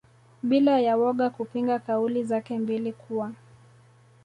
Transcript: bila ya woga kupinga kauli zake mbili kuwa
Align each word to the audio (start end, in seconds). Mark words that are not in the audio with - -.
bila 0.43 0.79
ya 0.79 0.97
woga 0.97 1.29
kupinga 1.29 1.79
kauli 1.79 2.23
zake 2.23 2.59
mbili 2.59 2.93
kuwa 2.93 3.31